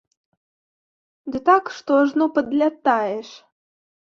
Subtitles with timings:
[1.35, 3.29] Ды так, што ажно падлятаеш!